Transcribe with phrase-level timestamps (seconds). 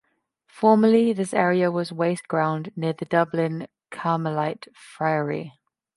[0.47, 5.51] Formerly this area was waste ground near the Dublin Carmelite Friary.